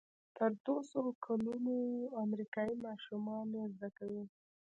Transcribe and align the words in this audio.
تر 0.37 0.51
دوهسوه 0.65 1.09
کلونو 1.25 1.75
امریکایي 2.25 2.75
ماشومان 2.85 3.47
یې 3.57 3.65
زده 3.75 3.89
کوي. 3.97 4.23